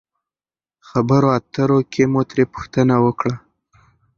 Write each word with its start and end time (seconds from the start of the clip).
خبرو 0.87 1.27
اترو 1.37 1.79
کښې 1.91 2.05
مو 2.11 2.21
ترې 2.29 2.45
پوښتنه 2.53 2.95
وکړه 3.05 3.35